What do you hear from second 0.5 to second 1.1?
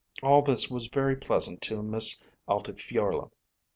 was